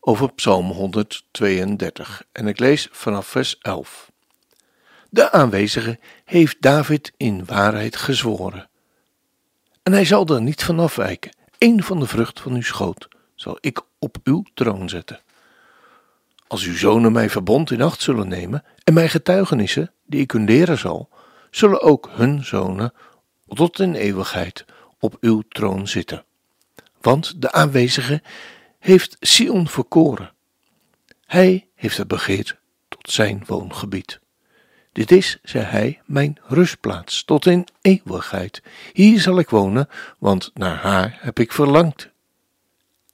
over 0.00 0.32
Psalm 0.32 0.70
132 0.70 2.22
en 2.32 2.46
ik 2.46 2.58
lees 2.58 2.88
vanaf 2.90 3.26
vers 3.26 3.58
11. 3.58 4.10
De 5.10 5.32
aanwezige 5.32 5.98
heeft 6.24 6.56
David 6.62 7.12
in 7.16 7.44
waarheid 7.44 7.96
gezworen. 7.96 8.68
En 9.82 9.92
hij 9.92 10.04
zal 10.04 10.26
er 10.26 10.42
niet 10.42 10.62
van 10.62 10.78
afwijken. 10.78 11.36
Een 11.58 11.82
van 11.82 12.00
de 12.00 12.06
vrucht 12.06 12.40
van 12.40 12.54
uw 12.54 12.62
schoot 12.62 13.08
zal 13.34 13.58
ik 13.60 13.80
op 13.98 14.16
uw 14.24 14.44
troon 14.54 14.88
zetten. 14.88 15.20
Als 16.46 16.64
uw 16.64 16.76
zonen 16.76 17.12
mijn 17.12 17.30
verbond 17.30 17.70
in 17.70 17.82
acht 17.82 18.02
zullen 18.02 18.28
nemen 18.28 18.64
en 18.84 18.94
mijn 18.94 19.08
getuigenissen, 19.08 19.92
die 20.06 20.20
ik 20.20 20.30
hun 20.30 20.44
leren 20.44 20.78
zal, 20.78 21.08
zullen 21.50 21.82
ook 21.82 22.08
hun 22.12 22.44
zonen 22.44 22.92
tot 23.48 23.80
in 23.80 23.94
eeuwigheid 23.94 24.64
op 24.98 25.16
uw 25.20 25.42
troon 25.48 25.88
zitten. 25.88 26.24
Want 27.00 27.42
de 27.42 27.52
aanwezige 27.52 28.22
heeft 28.80 29.16
Sion 29.20 29.68
verkoren. 29.68 30.32
Hij 31.26 31.68
heeft 31.74 31.96
het 31.96 32.08
begeerd 32.08 32.56
tot 32.88 33.10
zijn 33.10 33.42
woongebied. 33.46 34.20
Dit 34.92 35.10
is, 35.10 35.38
zei 35.42 35.64
hij, 35.64 36.00
mijn 36.04 36.38
rustplaats 36.46 37.24
tot 37.24 37.46
in 37.46 37.66
eeuwigheid. 37.80 38.62
Hier 38.92 39.20
zal 39.20 39.38
ik 39.38 39.50
wonen, 39.50 39.88
want 40.18 40.50
naar 40.54 40.76
haar 40.76 41.18
heb 41.20 41.38
ik 41.38 41.52
verlangd. 41.52 42.10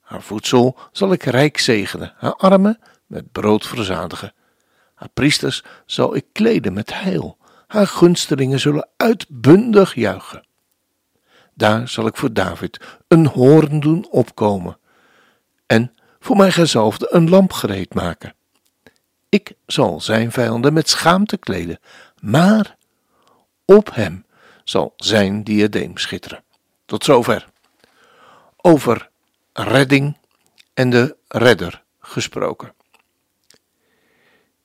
Haar 0.01 0.21
voedsel 0.21 0.77
zal 0.91 1.11
ik 1.11 1.23
rijk 1.23 1.57
zegenen, 1.57 2.13
haar 2.17 2.35
armen 2.35 2.79
met 3.05 3.31
brood 3.31 3.67
verzadigen. 3.67 4.33
Haar 4.93 5.09
priesters 5.13 5.63
zal 5.85 6.15
ik 6.15 6.25
kleden 6.31 6.73
met 6.73 6.93
heil, 6.93 7.37
haar 7.67 7.87
gunstelingen 7.87 8.59
zullen 8.59 8.89
uitbundig 8.97 9.95
juichen. 9.95 10.45
Daar 11.53 11.87
zal 11.87 12.07
ik 12.07 12.15
voor 12.15 12.33
David 12.33 12.79
een 13.07 13.25
hoorn 13.25 13.79
doen 13.79 14.07
opkomen 14.09 14.77
en 15.67 15.93
voor 16.19 16.35
mijn 16.35 16.51
gezalfde 16.51 17.07
een 17.11 17.29
lamp 17.29 17.53
gereed 17.53 17.93
maken. 17.93 18.35
Ik 19.29 19.53
zal 19.65 20.01
zijn 20.01 20.31
vijanden 20.31 20.73
met 20.73 20.89
schaamte 20.89 21.37
kleden, 21.37 21.79
maar 22.19 22.77
op 23.65 23.95
hem 23.95 24.25
zal 24.63 24.93
zijn 24.97 25.43
diadeem 25.43 25.97
schitteren. 25.97 26.43
Tot 26.85 27.03
zover. 27.03 27.47
Over 28.57 29.09
redding 29.53 30.17
en 30.73 30.89
de 30.89 31.15
redder 31.27 31.83
gesproken. 31.99 32.73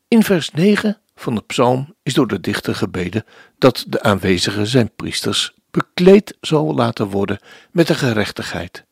In 0.09 0.23
vers 0.23 0.51
9 0.51 1.01
van 1.15 1.35
de 1.35 1.43
psalm 1.43 1.95
is 2.03 2.15
door 2.15 2.27
de 2.27 2.41
dichter 2.41 2.75
gebeden 2.75 3.25
dat 3.59 3.85
de 3.89 4.03
aanwezige 4.03 4.67
zijn 4.67 4.91
priesters 4.97 5.55
bekleed 5.71 6.37
zal 6.41 6.75
laten 6.75 7.07
worden 7.07 7.39
met 7.71 7.87
de 7.87 7.95
gerechtigheid 7.95 8.85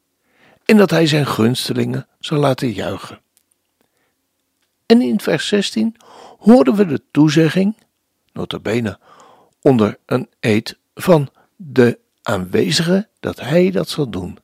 en 0.70 0.76
dat 0.76 0.90
hij 0.90 1.06
zijn 1.06 1.26
gunstelingen 1.26 2.06
zal 2.18 2.38
laten 2.38 2.72
juichen. 2.72 3.20
En 4.86 5.00
in 5.00 5.20
vers 5.20 5.48
16 5.48 5.96
horen 6.38 6.74
we 6.74 6.86
de 6.86 7.02
toezegging, 7.10 7.76
notabene 8.32 8.98
onder 9.60 9.98
een 10.06 10.28
eed 10.40 10.78
van 10.94 11.28
de 11.56 11.98
aanwezige, 12.22 13.08
dat 13.20 13.40
hij 13.40 13.70
dat 13.70 13.88
zal 13.88 14.10
doen. 14.10 14.38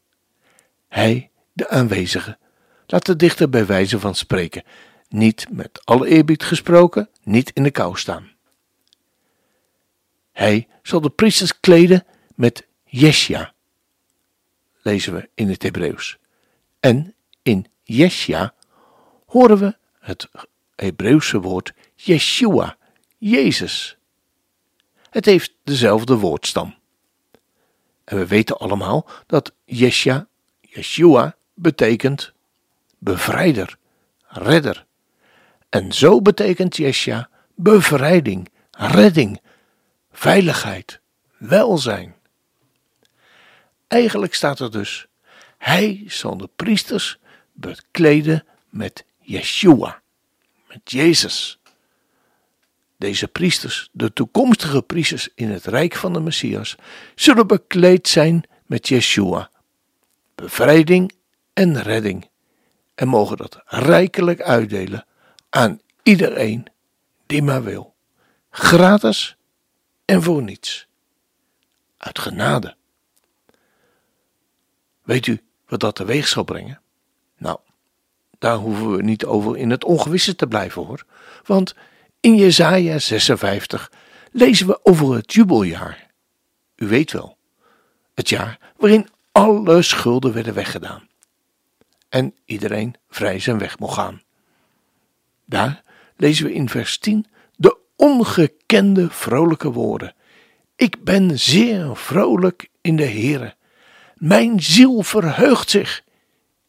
Hij, 0.88 1.30
de 1.52 1.68
aanwezige, 1.68 2.38
laat 2.86 3.06
de 3.06 3.16
dichter 3.16 3.48
bij 3.48 3.66
wijze 3.66 4.00
van 4.00 4.14
spreken, 4.14 4.62
niet 5.08 5.46
met 5.50 5.80
alle 5.84 6.08
eerbied 6.08 6.42
gesproken, 6.42 7.08
niet 7.22 7.50
in 7.54 7.62
de 7.62 7.70
kou 7.70 7.98
staan. 7.98 8.30
Hij 10.32 10.68
zal 10.82 11.00
de 11.00 11.10
priesters 11.10 11.60
kleden 11.60 12.04
met 12.34 12.66
Jesja, 12.84 13.54
lezen 14.86 15.14
we 15.14 15.28
in 15.34 15.48
het 15.48 15.62
Hebreeuws. 15.62 16.18
En 16.80 17.14
in 17.42 17.66
Jesja 17.82 18.54
horen 19.26 19.58
we 19.58 19.76
het 19.98 20.28
Hebreeuwse 20.74 21.40
woord 21.40 21.72
Yeshua, 21.94 22.76
Jezus. 23.18 23.96
Het 25.10 25.24
heeft 25.24 25.54
dezelfde 25.64 26.16
woordstam. 26.16 26.74
En 28.04 28.16
we 28.18 28.26
weten 28.26 28.58
allemaal 28.58 29.08
dat 29.26 29.52
Jesja, 29.64 30.28
Yeshua, 30.60 31.36
betekent 31.54 32.32
bevrijder, 32.98 33.78
redder. 34.26 34.86
En 35.68 35.92
zo 35.92 36.22
betekent 36.22 36.76
Jesja 36.76 37.28
bevrijding, 37.54 38.48
redding, 38.70 39.40
veiligheid, 40.10 41.00
welzijn. 41.36 42.15
Eigenlijk 43.88 44.34
staat 44.34 44.58
er 44.58 44.70
dus: 44.70 45.06
Hij 45.58 46.04
zal 46.06 46.36
de 46.36 46.48
priesters 46.56 47.18
bekleden 47.52 48.44
met 48.68 49.04
Yeshua, 49.20 50.02
met 50.68 50.90
Jezus. 50.90 51.58
Deze 52.98 53.28
priesters, 53.28 53.88
de 53.92 54.12
toekomstige 54.12 54.82
priesters 54.82 55.28
in 55.34 55.50
het 55.50 55.64
rijk 55.64 55.94
van 55.94 56.12
de 56.12 56.20
Messias, 56.20 56.76
zullen 57.14 57.46
bekleed 57.46 58.08
zijn 58.08 58.42
met 58.66 58.88
Yeshua, 58.88 59.50
bevrijding 60.34 61.12
en 61.52 61.82
redding, 61.82 62.28
en 62.94 63.08
mogen 63.08 63.36
dat 63.36 63.62
rijkelijk 63.64 64.40
uitdelen 64.40 65.06
aan 65.50 65.80
iedereen 66.02 66.66
die 67.26 67.42
maar 67.42 67.62
wil, 67.62 67.94
gratis 68.50 69.36
en 70.04 70.22
voor 70.22 70.42
niets, 70.42 70.86
uit 71.96 72.18
genade. 72.18 72.76
Weet 75.06 75.26
u 75.26 75.40
wat 75.66 75.80
dat 75.80 75.94
teweeg 75.94 76.28
zal 76.28 76.44
brengen? 76.44 76.80
Nou, 77.38 77.58
daar 78.38 78.56
hoeven 78.56 78.96
we 78.96 79.02
niet 79.02 79.24
over 79.24 79.56
in 79.56 79.70
het 79.70 79.84
ongewisse 79.84 80.36
te 80.36 80.46
blijven 80.46 80.84
hoor. 80.84 81.04
Want 81.44 81.74
in 82.20 82.36
Jesaja 82.36 82.98
56 82.98 83.92
lezen 84.30 84.66
we 84.66 84.80
over 84.82 85.14
het 85.14 85.32
jubeljaar. 85.32 86.10
U 86.76 86.86
weet 86.86 87.12
wel, 87.12 87.36
het 88.14 88.28
jaar 88.28 88.58
waarin 88.76 89.08
alle 89.32 89.82
schulden 89.82 90.32
werden 90.32 90.54
weggedaan. 90.54 91.08
En 92.08 92.34
iedereen 92.44 92.94
vrij 93.08 93.38
zijn 93.38 93.58
weg 93.58 93.78
mocht 93.78 93.94
gaan. 93.94 94.22
Daar 95.44 95.82
lezen 96.16 96.44
we 96.44 96.52
in 96.52 96.68
vers 96.68 96.98
10 96.98 97.26
de 97.56 97.76
ongekende 97.96 99.10
vrolijke 99.10 99.72
woorden. 99.72 100.14
Ik 100.76 101.04
ben 101.04 101.38
zeer 101.38 101.96
vrolijk 101.96 102.68
in 102.80 102.96
de 102.96 103.06
Heere. 103.06 103.55
Mijn 104.16 104.62
ziel 104.62 105.02
verheugt 105.02 105.70
zich 105.70 106.04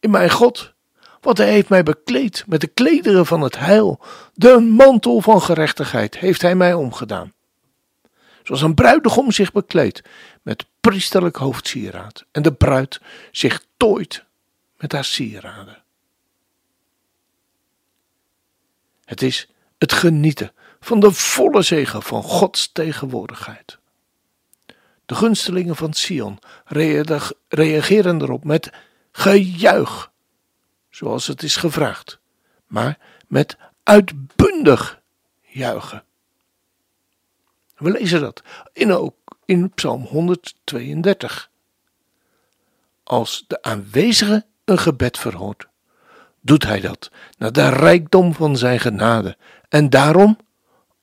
in 0.00 0.10
mijn 0.10 0.30
God, 0.30 0.74
want 1.20 1.38
hij 1.38 1.50
heeft 1.50 1.68
mij 1.68 1.82
bekleed 1.82 2.44
met 2.46 2.60
de 2.60 2.66
klederen 2.66 3.26
van 3.26 3.40
het 3.40 3.58
heil. 3.58 4.00
De 4.34 4.58
mantel 4.58 5.20
van 5.20 5.42
gerechtigheid 5.42 6.18
heeft 6.18 6.42
hij 6.42 6.54
mij 6.54 6.74
omgedaan. 6.74 7.32
Zoals 8.42 8.62
een 8.62 8.74
bruidegom 8.74 9.32
zich 9.32 9.52
bekleedt 9.52 10.02
met 10.42 10.66
priesterlijk 10.80 11.36
hoofdsieraad 11.36 12.24
en 12.30 12.42
de 12.42 12.52
bruid 12.52 13.00
zich 13.30 13.64
tooit 13.76 14.24
met 14.76 14.92
haar 14.92 15.04
sieraden. 15.04 15.82
Het 19.04 19.22
is 19.22 19.48
het 19.78 19.92
genieten 19.92 20.52
van 20.80 21.00
de 21.00 21.12
volle 21.12 21.62
zegen 21.62 22.02
van 22.02 22.22
Gods 22.22 22.72
tegenwoordigheid. 22.72 23.78
De 25.08 25.14
gunstelingen 25.14 25.76
van 25.76 25.92
Sion 25.92 26.38
reageren 27.48 28.22
erop 28.22 28.44
met 28.44 28.70
gejuich, 29.12 30.10
zoals 30.90 31.26
het 31.26 31.42
is 31.42 31.56
gevraagd, 31.56 32.18
maar 32.66 32.98
met 33.26 33.56
uitbundig 33.82 35.00
juichen. 35.40 36.04
We 37.76 37.90
lezen 37.90 38.20
dat 38.20 38.42
in, 38.72 38.92
ook 38.92 39.14
in 39.44 39.70
Psalm 39.70 40.02
132. 40.02 41.50
Als 43.02 43.44
de 43.46 43.62
aanwezige 43.62 44.46
een 44.64 44.78
gebed 44.78 45.18
verhoort, 45.18 45.66
doet 46.40 46.64
hij 46.64 46.80
dat 46.80 47.10
naar 47.38 47.52
de 47.52 47.68
rijkdom 47.68 48.34
van 48.34 48.56
zijn 48.56 48.80
genade 48.80 49.36
en 49.68 49.90
daarom 49.90 50.38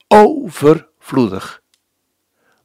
overvloedig. 0.08 1.64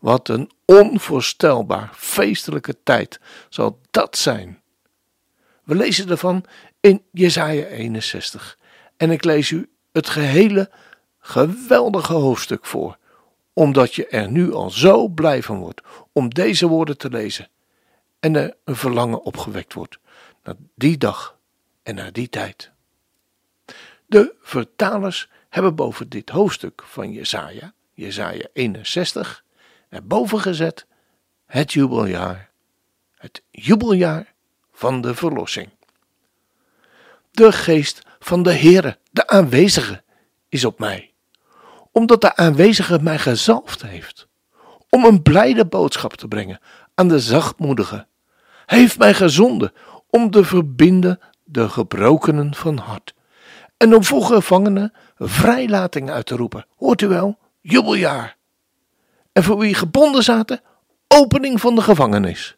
Wat 0.00 0.28
een 0.28 0.50
onvoorstelbaar 0.64 1.90
feestelijke 1.94 2.82
tijd 2.82 3.20
zal 3.48 3.80
dat 3.90 4.16
zijn. 4.16 4.62
We 5.64 5.74
lezen 5.74 6.08
ervan 6.08 6.44
in 6.80 7.02
Jesaja 7.12 7.64
61. 7.66 8.58
En 8.96 9.10
ik 9.10 9.24
lees 9.24 9.50
u 9.50 9.70
het 9.92 10.08
gehele 10.08 10.70
geweldige 11.18 12.12
hoofdstuk 12.12 12.66
voor, 12.66 12.98
omdat 13.52 13.94
je 13.94 14.06
er 14.06 14.30
nu 14.30 14.52
al 14.52 14.70
zo 14.70 15.08
blij 15.08 15.42
van 15.42 15.58
wordt 15.58 15.80
om 16.12 16.28
deze 16.28 16.66
woorden 16.66 16.98
te 16.98 17.10
lezen 17.10 17.48
en 18.20 18.36
er 18.36 18.56
een 18.64 18.76
verlangen 18.76 19.22
opgewekt 19.22 19.74
wordt 19.74 19.98
naar 20.42 20.54
die 20.74 20.98
dag 20.98 21.38
en 21.82 21.94
naar 21.94 22.12
die 22.12 22.28
tijd. 22.28 22.70
De 24.06 24.34
vertalers 24.40 25.30
hebben 25.48 25.74
boven 25.74 26.08
dit 26.08 26.30
hoofdstuk 26.30 26.82
van 26.84 27.12
Jesaja, 27.12 27.72
Jesaja 27.94 28.46
61, 28.52 29.44
erboven 29.90 30.40
gezet 30.40 30.86
het 31.46 31.72
jubeljaar, 31.72 32.50
het 33.16 33.42
jubeljaar 33.50 34.32
van 34.72 35.00
de 35.00 35.14
verlossing. 35.14 35.68
De 37.30 37.52
geest 37.52 38.02
van 38.18 38.42
de 38.42 38.52
Heere, 38.52 38.98
de 39.10 39.26
aanwezige, 39.26 40.02
is 40.48 40.64
op 40.64 40.78
mij, 40.78 41.12
omdat 41.92 42.20
de 42.20 42.36
aanwezige 42.36 42.98
mij 43.02 43.18
gezalfd 43.18 43.82
heeft, 43.82 44.28
om 44.88 45.04
een 45.04 45.22
blijde 45.22 45.66
boodschap 45.66 46.14
te 46.14 46.28
brengen 46.28 46.60
aan 46.94 47.08
de 47.08 47.20
zachtmoedigen. 47.20 48.08
Heeft 48.66 48.98
mij 48.98 49.14
gezonden 49.14 49.72
om 50.10 50.30
te 50.30 50.44
verbinden 50.44 51.20
de 51.44 51.68
gebrokenen 51.68 52.54
van 52.54 52.76
hart 52.76 53.14
en 53.76 53.94
om 53.94 54.04
voor 54.04 54.22
gevangenen 54.22 54.92
vrijlating 55.16 56.10
uit 56.10 56.26
te 56.26 56.36
roepen. 56.36 56.66
Hoort 56.76 57.02
u 57.02 57.08
wel? 57.08 57.38
Jubeljaar. 57.60 58.36
En 59.32 59.42
voor 59.42 59.58
wie 59.58 59.74
gebonden 59.74 60.22
zaten, 60.22 60.60
opening 61.08 61.60
van 61.60 61.74
de 61.74 61.82
gevangenis. 61.82 62.56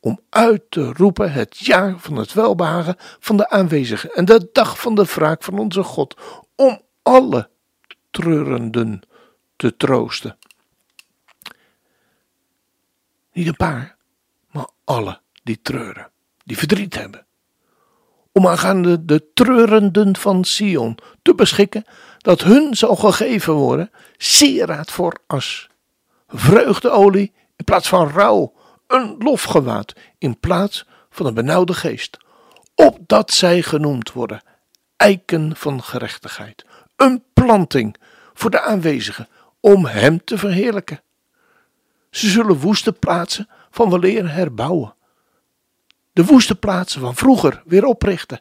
Om 0.00 0.20
uit 0.30 0.62
te 0.68 0.92
roepen 0.92 1.32
het 1.32 1.58
jaar 1.58 1.98
van 1.98 2.16
het 2.16 2.32
welbehagen 2.32 2.96
van 2.98 3.36
de 3.36 3.48
aanwezigen 3.48 4.10
en 4.14 4.24
de 4.24 4.48
dag 4.52 4.80
van 4.80 4.94
de 4.94 5.04
wraak 5.04 5.42
van 5.42 5.58
onze 5.58 5.82
God. 5.82 6.16
Om 6.54 6.80
alle 7.02 7.50
treurenden 8.10 9.02
te 9.56 9.76
troosten. 9.76 10.38
Niet 13.32 13.46
een 13.46 13.56
paar, 13.56 13.96
maar 14.50 14.68
alle 14.84 15.20
die 15.42 15.62
treuren, 15.62 16.10
die 16.44 16.58
verdriet 16.58 16.94
hebben 16.94 17.26
om 18.36 18.46
aangaande 18.46 19.04
de 19.04 19.32
treurenden 19.34 20.16
van 20.16 20.44
Sion 20.44 20.98
te 21.22 21.34
beschikken, 21.34 21.84
dat 22.18 22.42
hun 22.42 22.74
zal 22.74 22.96
gegeven 22.96 23.54
worden 23.54 23.90
sieraad 24.16 24.90
voor 24.90 25.18
as, 25.26 25.68
vreugdeolie 26.28 27.32
in 27.56 27.64
plaats 27.64 27.88
van 27.88 28.08
rouw, 28.08 28.52
een 28.86 29.16
lofgewaad 29.18 29.92
in 30.18 30.40
plaats 30.40 30.86
van 31.10 31.26
een 31.26 31.34
benauwde 31.34 31.74
geest, 31.74 32.18
opdat 32.74 33.32
zij 33.32 33.62
genoemd 33.62 34.12
worden 34.12 34.42
eiken 34.96 35.56
van 35.56 35.82
gerechtigheid, 35.82 36.64
een 36.96 37.22
planting 37.32 37.96
voor 38.34 38.50
de 38.50 38.60
aanwezigen 38.60 39.28
om 39.60 39.86
hem 39.86 40.24
te 40.24 40.38
verheerlijken. 40.38 41.02
Ze 42.10 42.28
zullen 42.28 42.58
woeste 42.58 42.92
plaatsen 42.92 43.48
van 43.70 43.90
weleer 43.90 44.32
herbouwen 44.32 44.96
de 46.16 46.24
woeste 46.24 46.54
plaatsen 46.54 47.00
van 47.00 47.14
vroeger 47.14 47.62
weer 47.64 47.84
oprichten, 47.84 48.40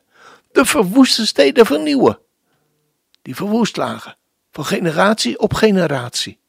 de 0.52 0.66
verwoeste 0.66 1.26
steden 1.26 1.66
vernieuwen, 1.66 2.20
die 3.22 3.36
verwoest 3.36 3.78
lagen, 3.78 4.18
van 4.52 4.66
generatie 4.66 5.40
op 5.40 5.54
generatie. 5.54 6.40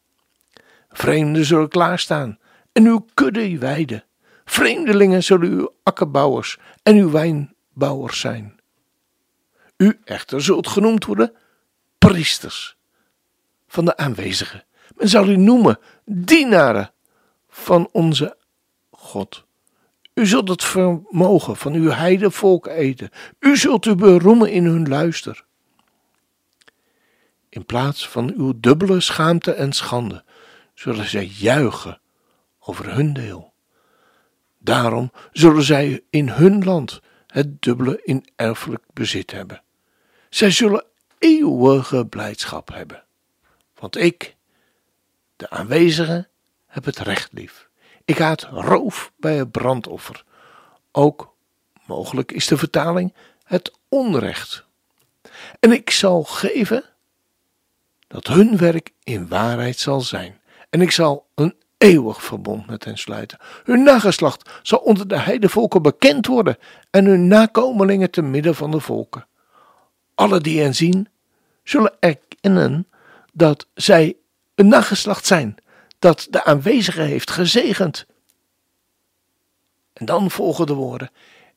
Vreemden 0.96 1.44
zullen 1.44 1.68
klaarstaan 1.68 2.38
en 2.72 2.86
uw 2.86 3.06
kudde 3.14 3.58
weiden. 3.58 4.04
Vreemdelingen 4.44 5.22
zullen 5.24 5.50
uw 5.50 5.72
akkerbouwers 5.82 6.58
en 6.82 6.96
uw 6.96 7.10
wijnbouwers 7.10 8.20
zijn. 8.20 8.60
U 9.76 10.00
echter 10.04 10.42
zult 10.42 10.68
genoemd 10.68 11.04
worden 11.04 11.32
priesters 11.98 12.76
van 13.68 13.84
de 13.84 13.96
aanwezigen. 13.96 14.64
Men 14.94 15.08
zal 15.08 15.28
u 15.28 15.36
noemen 15.36 15.78
dienaren 16.04 16.92
van 17.48 17.88
onze 17.92 18.36
God. 18.90 19.44
U 20.14 20.26
zult 20.26 20.48
het 20.48 20.64
vermogen 20.64 21.56
van 21.56 21.72
uw 21.72 21.90
heidevolk 21.90 22.66
eten. 22.66 23.10
U 23.38 23.56
zult 23.56 23.86
u 23.86 23.94
beroemen 23.94 24.50
in 24.50 24.64
hun 24.64 24.88
luister. 24.88 25.44
In 27.48 27.66
plaats 27.66 28.08
van 28.08 28.32
uw 28.36 28.52
dubbele 28.56 29.00
schaamte 29.00 29.52
en 29.52 29.72
schande 29.72 30.24
zullen 30.76 31.08
zij 31.08 31.24
juichen 31.24 32.00
over 32.58 32.94
hun 32.94 33.12
deel. 33.12 33.52
Daarom 34.58 35.12
zullen 35.32 35.62
zij 35.62 36.02
in 36.10 36.28
hun 36.28 36.64
land 36.64 37.00
het 37.26 37.62
dubbele 37.62 38.00
in 38.04 38.26
erfelijk 38.36 38.84
bezit 38.92 39.30
hebben. 39.30 39.62
Zij 40.28 40.50
zullen 40.50 40.84
eeuwige 41.18 42.06
blijdschap 42.06 42.68
hebben. 42.72 43.04
Want 43.74 43.96
ik, 43.96 44.36
de 45.36 45.50
aanwezige, 45.50 46.28
heb 46.66 46.84
het 46.84 46.98
recht 46.98 47.32
lief. 47.32 47.68
Ik 48.04 48.18
haat 48.18 48.42
roof 48.42 49.12
bij 49.16 49.36
het 49.36 49.50
brandoffer. 49.50 50.24
Ook, 50.92 51.34
mogelijk 51.86 52.32
is 52.32 52.46
de 52.46 52.56
vertaling, 52.56 53.14
het 53.44 53.72
onrecht. 53.88 54.64
En 55.60 55.72
ik 55.72 55.90
zal 55.90 56.24
geven 56.24 56.84
dat 58.06 58.26
hun 58.26 58.56
werk 58.56 58.92
in 59.02 59.28
waarheid 59.28 59.78
zal 59.78 60.00
zijn. 60.00 60.40
En 60.76 60.82
ik 60.82 60.90
zal 60.90 61.26
een 61.34 61.54
eeuwig 61.78 62.22
verbond 62.22 62.66
met 62.66 62.84
hen 62.84 62.98
sluiten. 62.98 63.38
Hun 63.64 63.82
nageslacht 63.82 64.50
zal 64.62 64.78
onder 64.78 65.08
de 65.08 65.18
heidevolken 65.18 65.82
bekend 65.82 66.26
worden 66.26 66.56
en 66.90 67.04
hun 67.04 67.26
nakomelingen 67.26 68.10
te 68.10 68.22
midden 68.22 68.54
van 68.54 68.70
de 68.70 68.80
volken. 68.80 69.26
Alle 70.14 70.40
die 70.40 70.60
hen 70.60 70.74
zien, 70.74 71.08
zullen 71.62 71.96
erkennen 72.00 72.88
dat 73.32 73.66
zij 73.74 74.16
een 74.54 74.68
nageslacht 74.68 75.26
zijn 75.26 75.54
dat 75.98 76.26
de 76.30 76.44
aanwezige 76.44 77.02
heeft 77.02 77.30
gezegend. 77.30 78.06
En 79.92 80.06
dan 80.06 80.30
volgen 80.30 80.66
de 80.66 80.74
woorden: 80.74 81.10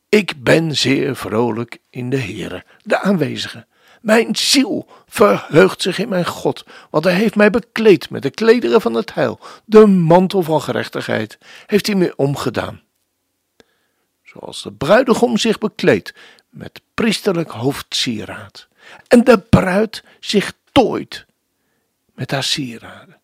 Ik 0.09 0.43
ben 0.43 0.75
zeer 0.75 1.15
vrolijk 1.15 1.77
in 1.89 2.09
de 2.09 2.19
Heere, 2.19 2.65
de 2.81 2.99
aanwezige. 2.99 3.65
Mijn 3.99 4.35
ziel 4.35 4.87
verheugt 5.07 5.81
zich 5.81 5.99
in 5.99 6.09
mijn 6.09 6.25
God, 6.25 6.65
want 6.89 7.03
hij 7.03 7.13
heeft 7.13 7.35
mij 7.35 7.49
bekleed 7.49 8.09
met 8.09 8.21
de 8.21 8.29
klederen 8.29 8.81
van 8.81 8.93
het 8.93 9.13
heil. 9.13 9.39
De 9.65 9.85
mantel 9.85 10.41
van 10.41 10.61
gerechtigheid 10.61 11.37
heeft 11.65 11.87
hij 11.87 11.95
mij 11.95 12.13
omgedaan. 12.15 12.81
Zoals 14.23 14.63
de 14.63 14.71
bruidegom 14.71 15.37
zich 15.37 15.57
bekleedt 15.57 16.13
met 16.49 16.81
priesterlijk 16.93 17.51
hoofdsieraad. 17.51 18.67
En 19.07 19.23
de 19.23 19.39
bruid 19.39 20.03
zich 20.19 20.53
tooit 20.71 21.25
met 22.15 22.31
haar 22.31 22.43
sieraden. 22.43 23.17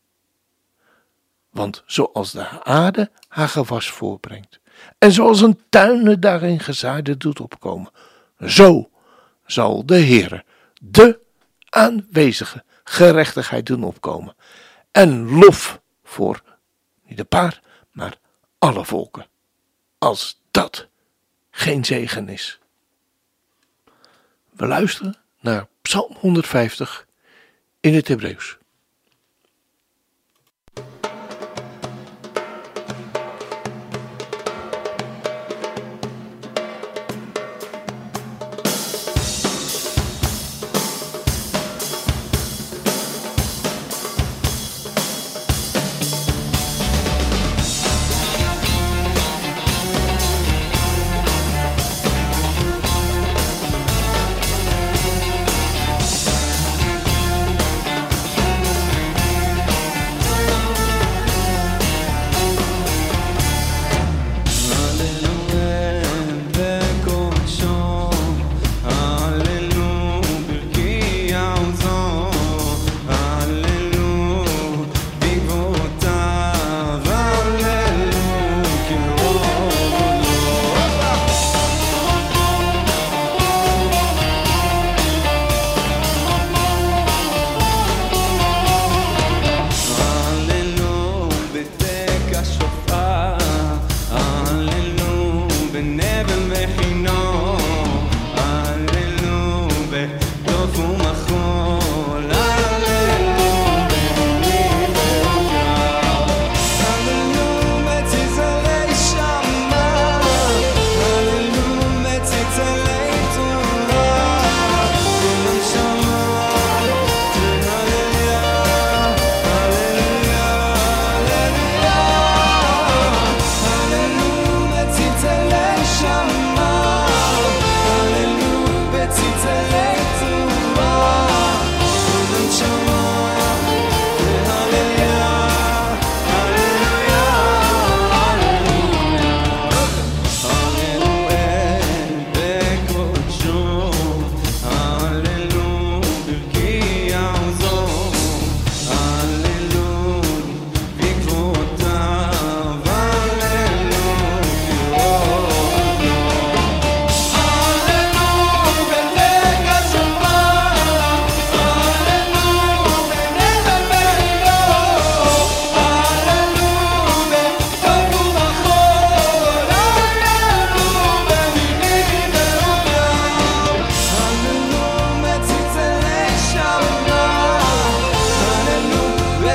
Want 1.49 1.83
zoals 1.85 2.31
de 2.31 2.63
aarde 2.63 3.11
haar 3.27 3.49
gewas 3.49 3.89
voorbrengt, 3.89 4.59
en 4.97 5.11
zoals 5.11 5.41
een 5.41 5.59
tuin 5.69 6.19
daarin 6.19 6.59
gezaaide 6.59 7.17
doet 7.17 7.39
opkomen, 7.39 7.91
zo 8.45 8.89
zal 9.45 9.85
de 9.85 9.99
Heere 9.99 10.43
de 10.91 11.19
aanwezige 11.69 12.63
gerechtigheid 12.83 13.65
doen 13.65 13.83
opkomen. 13.83 14.35
En 14.91 15.29
lof 15.29 15.81
voor 16.03 16.43
niet 17.03 17.19
een 17.19 17.27
paar, 17.27 17.61
maar 17.91 18.17
alle 18.57 18.85
volken. 18.85 19.27
Als 19.97 20.41
dat 20.51 20.87
geen 21.51 21.85
zegen 21.85 22.29
is. 22.29 22.59
We 24.51 24.67
luisteren 24.67 25.17
naar 25.39 25.67
Psalm 25.81 26.15
150 26.19 27.07
in 27.79 27.93
het 27.93 28.07
Hebreeuws. 28.07 28.57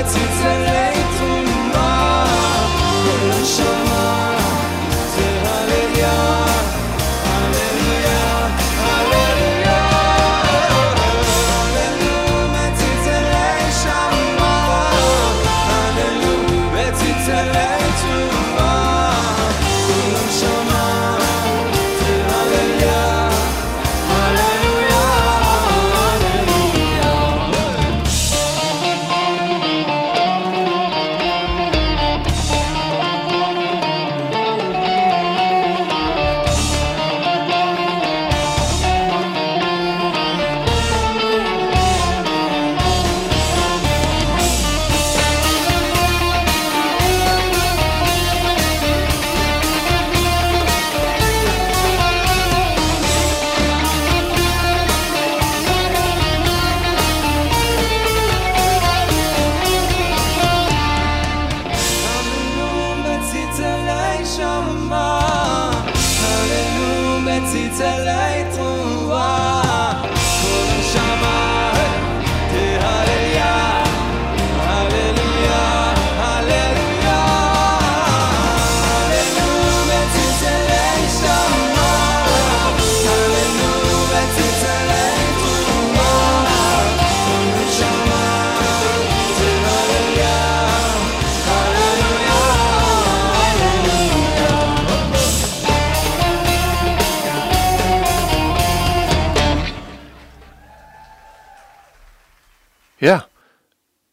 let 0.03 0.17
it 0.17 0.43
take 0.43 0.60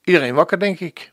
iedereen 0.07 0.33
wakker, 0.33 0.59
denk 0.59 0.79
ik. 0.79 1.11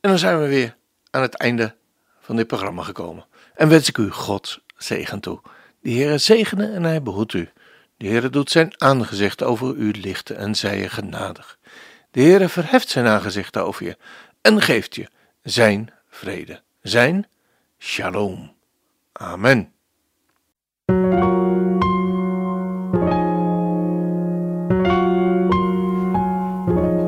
En 0.00 0.10
dan 0.10 0.18
zijn 0.18 0.40
we 0.40 0.48
weer 0.48 0.76
aan 1.10 1.22
het 1.22 1.34
einde 1.34 1.74
van 2.20 2.36
dit 2.36 2.46
programma 2.46 2.82
gekomen. 2.82 3.26
En 3.54 3.68
wens 3.68 3.88
ik 3.88 3.98
u 3.98 4.10
God 4.10 4.60
zegen 4.76 5.20
toe. 5.20 5.40
De 5.80 5.90
Heer 5.90 6.18
zegene 6.18 6.72
en 6.72 6.82
hij 6.82 7.02
behoedt 7.02 7.32
u. 7.32 7.48
De 7.96 8.06
Heer 8.06 8.30
doet 8.30 8.50
zijn 8.50 8.80
aangezicht 8.80 9.42
over 9.42 9.74
u 9.74 9.90
lichten 9.90 10.36
en 10.36 10.54
zij 10.54 10.78
je 10.78 10.88
genadig. 10.88 11.58
De 12.10 12.20
Heer 12.20 12.48
verheft 12.48 12.88
zijn 12.88 13.06
aangezicht 13.06 13.56
over 13.56 13.86
je 13.86 13.96
en 14.40 14.62
geeft 14.62 14.94
je 14.94 15.08
zijn 15.42 15.92
vrede, 16.08 16.62
zijn 16.82 17.26
shalom. 17.78 18.52
Amen. 19.12 19.72